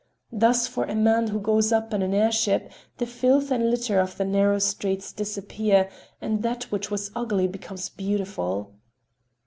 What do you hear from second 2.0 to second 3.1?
an airship, the